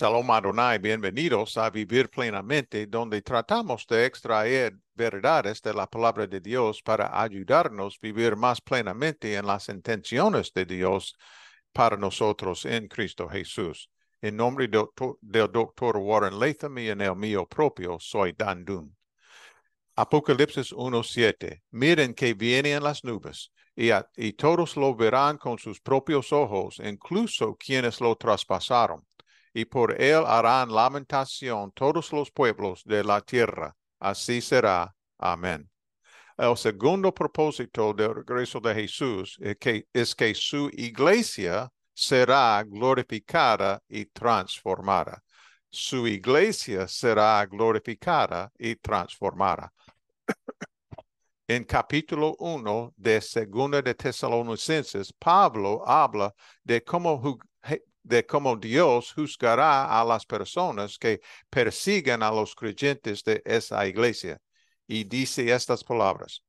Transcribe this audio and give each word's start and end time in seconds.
Shalom 0.00 0.30
Adonai, 0.30 0.78
bienvenidos 0.78 1.58
a 1.58 1.68
Vivir 1.68 2.08
Plenamente, 2.08 2.86
donde 2.86 3.20
tratamos 3.20 3.86
de 3.86 4.06
extraer 4.06 4.78
verdades 4.94 5.60
de 5.60 5.74
la 5.74 5.86
palabra 5.86 6.26
de 6.26 6.40
Dios 6.40 6.80
para 6.80 7.20
ayudarnos 7.20 7.96
a 7.96 7.98
vivir 8.00 8.34
más 8.34 8.62
plenamente 8.62 9.34
en 9.34 9.44
las 9.44 9.68
intenciones 9.68 10.54
de 10.54 10.64
Dios 10.64 11.18
para 11.70 11.98
nosotros 11.98 12.64
en 12.64 12.88
Cristo 12.88 13.28
Jesús. 13.28 13.90
En 14.22 14.36
nombre 14.36 14.68
del 14.68 15.52
doctor 15.52 15.98
Warren 15.98 16.40
Latham 16.40 16.78
y 16.78 16.88
en 16.88 17.02
el 17.02 17.14
mío 17.14 17.46
propio, 17.46 17.98
soy 18.00 18.32
Dan 18.32 18.64
Dunn. 18.64 18.96
Apocalipsis 19.96 20.72
1.7. 20.72 21.60
Miren 21.72 22.14
que 22.14 22.32
viene 22.32 22.72
en 22.72 22.84
las 22.84 23.04
nubes 23.04 23.52
y, 23.76 23.90
y 24.16 24.32
todos 24.32 24.78
lo 24.78 24.96
verán 24.96 25.36
con 25.36 25.58
sus 25.58 25.78
propios 25.78 26.32
ojos, 26.32 26.80
incluso 26.82 27.54
quienes 27.54 28.00
lo 28.00 28.16
traspasaron 28.16 29.04
y 29.52 29.64
por 29.64 30.00
él 30.00 30.24
harán 30.26 30.72
lamentación 30.72 31.72
todos 31.72 32.12
los 32.12 32.30
pueblos 32.30 32.82
de 32.84 33.04
la 33.04 33.20
tierra. 33.20 33.74
Así 33.98 34.40
será. 34.40 34.94
Amén. 35.18 35.68
El 36.40 36.56
segundo 36.56 37.12
propósito 37.12 37.92
del 37.92 38.14
regreso 38.14 38.60
de 38.60 38.74
Jesús 38.74 39.36
es 39.40 40.14
que, 40.14 40.34
su 40.34 40.70
iglesia 40.72 41.70
será 41.92 42.64
glorificada 42.66 43.82
y 43.86 44.06
transformada. 44.06 45.22
Su 45.68 46.06
iglesia 46.08 46.88
será 46.88 47.44
glorificada 47.44 48.50
y 48.58 48.76
transformada. 48.76 49.72
En 51.46 51.64
capítulo 51.64 52.36
1 52.38 52.94
de 52.96 53.20
Segunda 53.20 53.82
de 53.82 53.92
Tesalonicenses, 53.92 55.12
Pablo 55.12 55.82
habla 55.84 56.32
de 56.62 56.84
cómo 56.84 57.40
de 58.02 58.24
cómo 58.26 58.56
Dios 58.56 59.12
juzgará 59.12 60.00
a 60.00 60.04
las 60.04 60.24
personas 60.26 60.98
que 60.98 61.20
persigan 61.48 62.22
a 62.22 62.30
los 62.30 62.54
creyentes 62.54 63.22
de 63.24 63.42
esa 63.44 63.86
iglesia. 63.86 64.40
Y 64.86 65.04
dice 65.04 65.52
estas 65.52 65.84
palabras. 65.84 66.42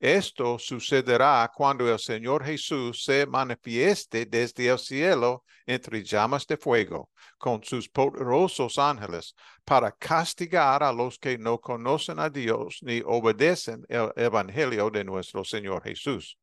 Esto 0.00 0.60
sucederá 0.60 1.50
cuando 1.52 1.92
el 1.92 1.98
Señor 1.98 2.44
Jesús 2.44 3.02
se 3.02 3.26
manifieste 3.26 4.26
desde 4.26 4.68
el 4.68 4.78
cielo 4.78 5.44
entre 5.66 6.04
llamas 6.04 6.46
de 6.46 6.56
fuego 6.56 7.10
con 7.36 7.64
sus 7.64 7.88
poderosos 7.88 8.78
ángeles 8.78 9.34
para 9.64 9.90
castigar 9.90 10.84
a 10.84 10.92
los 10.92 11.18
que 11.18 11.36
no 11.36 11.58
conocen 11.60 12.20
a 12.20 12.30
Dios 12.30 12.78
ni 12.82 13.02
obedecen 13.04 13.84
el 13.88 14.12
Evangelio 14.14 14.88
de 14.88 15.02
nuestro 15.02 15.44
Señor 15.44 15.82
Jesús. 15.82 16.38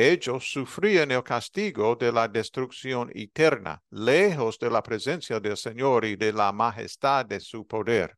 Ellos 0.00 0.50
sufrían 0.50 1.10
el 1.10 1.22
castigo 1.22 1.94
de 1.94 2.10
la 2.10 2.26
destrucción 2.26 3.10
eterna, 3.14 3.82
lejos 3.90 4.58
de 4.58 4.70
la 4.70 4.82
presencia 4.82 5.38
del 5.38 5.58
Señor 5.58 6.06
y 6.06 6.16
de 6.16 6.32
la 6.32 6.52
majestad 6.52 7.26
de 7.26 7.38
su 7.38 7.66
poder. 7.66 8.16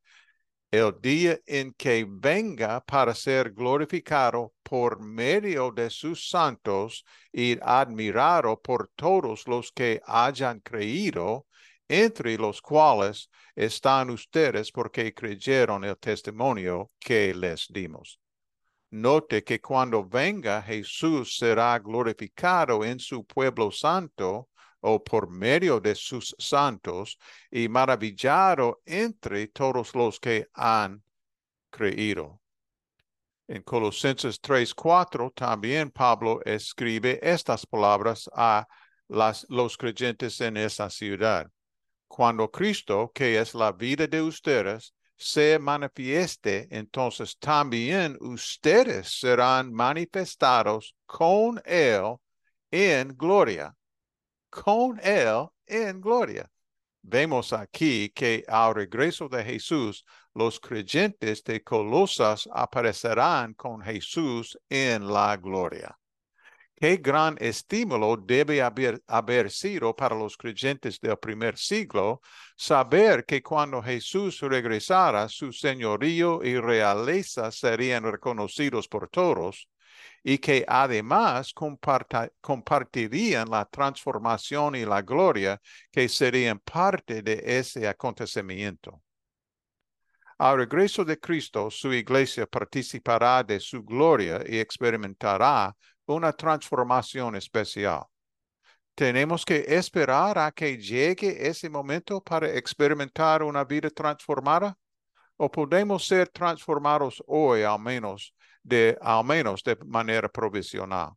El 0.70 0.94
día 1.00 1.40
en 1.44 1.72
que 1.72 2.06
venga 2.08 2.80
para 2.84 3.16
ser 3.16 3.50
glorificado 3.50 4.52
por 4.62 5.00
medio 5.00 5.72
de 5.72 5.90
sus 5.90 6.28
santos 6.28 7.04
y 7.32 7.58
admirado 7.60 8.60
por 8.60 8.92
todos 8.94 9.48
los 9.48 9.72
que 9.72 10.00
hayan 10.06 10.60
creído, 10.60 11.46
entre 11.88 12.38
los 12.38 12.62
cuales 12.62 13.28
están 13.56 14.10
ustedes 14.10 14.70
porque 14.70 15.12
creyeron 15.12 15.82
el 15.82 15.98
testimonio 15.98 16.92
que 17.00 17.34
les 17.34 17.66
dimos. 17.68 18.20
Note 18.92 19.42
que 19.42 19.58
cuando 19.58 20.04
venga 20.04 20.60
Jesús 20.60 21.38
será 21.38 21.78
glorificado 21.78 22.84
en 22.84 22.98
su 22.98 23.24
pueblo 23.24 23.70
santo 23.70 24.50
o 24.80 25.02
por 25.02 25.30
medio 25.30 25.80
de 25.80 25.94
sus 25.94 26.34
santos 26.38 27.18
y 27.50 27.68
maravillado 27.68 28.82
entre 28.84 29.46
todos 29.46 29.94
los 29.94 30.20
que 30.20 30.46
han 30.52 31.02
creído. 31.70 32.42
En 33.48 33.62
Colosenses 33.62 34.38
3:4 34.42 35.32
también 35.34 35.90
Pablo 35.90 36.40
escribe 36.44 37.18
estas 37.22 37.64
palabras 37.64 38.28
a 38.34 38.66
las, 39.08 39.46
los 39.48 39.78
creyentes 39.78 40.38
en 40.42 40.58
esa 40.58 40.90
ciudad. 40.90 41.50
Cuando 42.08 42.50
Cristo, 42.50 43.10
que 43.14 43.38
es 43.38 43.54
la 43.54 43.72
vida 43.72 44.06
de 44.06 44.20
ustedes, 44.20 44.94
se 45.22 45.58
manifieste, 45.58 46.66
entonces 46.70 47.38
también 47.38 48.16
ustedes 48.20 49.20
serán 49.20 49.72
manifestados 49.72 50.96
con 51.06 51.62
Él 51.64 52.16
en 52.70 53.16
gloria. 53.16 53.74
Con 54.50 54.98
Él 55.02 55.48
en 55.66 56.00
gloria. 56.00 56.50
Vemos 57.02 57.52
aquí 57.52 58.10
que 58.10 58.44
al 58.48 58.74
regreso 58.74 59.28
de 59.28 59.44
Jesús, 59.44 60.04
los 60.34 60.60
creyentes 60.60 61.42
de 61.44 61.62
Colosas 61.62 62.48
aparecerán 62.52 63.54
con 63.54 63.80
Jesús 63.80 64.58
en 64.68 65.06
la 65.06 65.36
gloria. 65.36 65.96
Qué 66.82 66.96
gran 66.96 67.36
estímulo 67.38 68.16
debe 68.16 68.60
haber, 68.60 69.00
haber, 69.06 69.52
sido 69.52 69.94
para 69.94 70.16
los 70.16 70.36
creyentes 70.36 70.98
del 70.98 71.16
primer 71.16 71.56
siglo 71.56 72.20
saber 72.56 73.24
que 73.24 73.40
cuando 73.40 73.80
Jesús 73.80 74.40
regresara, 74.40 75.28
su 75.28 75.52
señorío 75.52 76.42
y 76.42 76.58
realeza 76.58 77.52
serían 77.52 78.02
reconocidos 78.02 78.88
por 78.88 79.08
todos 79.08 79.68
y 80.24 80.38
que 80.38 80.64
además 80.66 81.54
compartirían 82.40 83.48
la 83.48 83.64
transformación 83.66 84.74
y 84.74 84.84
la 84.84 85.02
gloria 85.02 85.60
que 85.92 86.08
serían 86.08 86.58
parte 86.58 87.22
de 87.22 87.44
ese 87.46 87.86
acontecimiento. 87.86 89.00
Al 90.36 90.56
regreso 90.56 91.04
de 91.04 91.20
Cristo, 91.20 91.70
su 91.70 91.92
iglesia 91.92 92.44
participará 92.48 93.44
de 93.44 93.60
su 93.60 93.84
gloria 93.84 94.42
y 94.44 94.58
experimentará 94.58 95.72
una 96.14 96.32
transformación 96.32 97.36
especial. 97.36 98.04
Tenemos 98.94 99.44
que 99.44 99.64
esperar 99.68 100.38
a 100.38 100.52
que 100.52 100.76
llegue 100.76 101.48
ese 101.48 101.70
momento 101.70 102.20
para 102.20 102.54
experimentar 102.54 103.42
una 103.42 103.64
vida 103.64 103.88
transformada 103.90 104.76
o 105.36 105.50
podemos 105.50 106.06
ser 106.06 106.28
transformados 106.28 107.22
hoy 107.26 107.62
al 107.62 107.78
menos 107.80 108.34
de 108.62 108.96
al 109.00 109.24
menos 109.24 109.62
de 109.62 109.76
manera 109.84 110.28
provisional. 110.28 111.12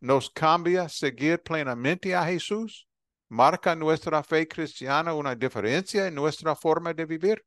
Nos 0.00 0.28
cambia 0.30 0.88
seguir 0.88 1.42
plenamente 1.42 2.14
a 2.14 2.24
Jesús. 2.24 2.86
Marca 3.28 3.74
nuestra 3.74 4.22
fe 4.22 4.46
cristiana 4.46 5.14
una 5.14 5.34
diferencia 5.34 6.06
en 6.06 6.14
nuestra 6.14 6.54
forma 6.54 6.92
de 6.92 7.06
vivir. 7.06 7.44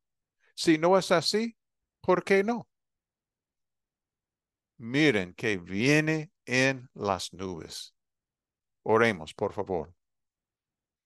Si 0.55 0.77
no 0.77 0.97
es 0.97 1.11
así, 1.11 1.55
¿por 2.01 2.23
qué 2.23 2.43
no? 2.43 2.67
Miren 4.77 5.33
que 5.33 5.57
viene 5.57 6.31
en 6.49 6.89
las 6.95 7.31
nubes. 7.31 7.93
Oremos, 8.83 9.33
por 9.35 9.53
favor. 9.53 9.93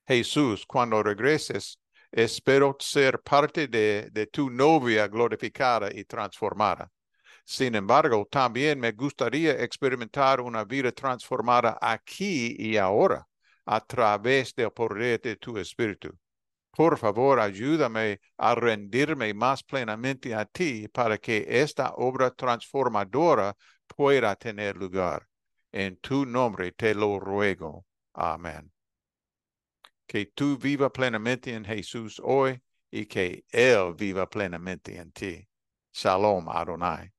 Jesús, 0.08 0.66
cuando 0.66 1.04
regreses, 1.04 1.80
espero 2.12 2.78
ser 2.80 3.22
parte 3.22 3.68
de, 3.68 4.30
tu 4.32 4.50
novia 4.50 5.08
glorificada 5.08 5.90
y 5.94 6.06
transformada. 6.06 6.90
Sin 7.46 7.76
embargo, 7.76 8.26
también 8.30 8.80
me 8.80 8.94
gustaría 8.94 9.52
experimentar 9.62 10.40
una 10.40 10.64
vida 10.64 10.92
transformada 10.94 11.78
aquí 11.82 12.56
y 12.58 12.78
ahora 12.78 13.28
a 13.66 13.82
través 13.82 14.56
del 14.56 14.72
poder 14.72 15.20
de 15.22 15.36
tu 15.36 15.58
espíritu. 15.58 16.10
Por 16.72 16.98
favor, 16.98 17.40
ayúdame 17.40 18.20
a 18.38 18.56
rendirme 18.56 19.34
más 19.34 19.62
plenamente 19.64 20.34
a 20.34 20.46
ti 20.46 20.88
para 20.88 21.18
que 21.18 21.46
esta 21.48 21.94
obra 21.96 22.32
transformadora 22.32 23.56
pueda 23.88 24.36
tener 24.36 24.76
lugar. 24.78 25.28
En 25.74 25.98
tu 25.98 26.26
nombre 26.26 26.72
te 26.72 26.94
lo 26.94 27.20
ruego. 27.20 27.86
Amén. 28.14 28.72
Que 30.08 30.28
tú 30.28 30.58
viva 30.58 30.92
plenamente 30.92 31.54
en 31.54 31.66
Jesús 31.66 32.22
hoy 32.24 32.62
y 32.92 33.08
que 33.08 33.44
Él 33.50 33.96
viva 33.96 34.30
plenamente 34.30 34.98
en 34.98 35.12
ti. 35.12 35.48
Shalom 35.92 36.48
Adonai. 36.50 37.12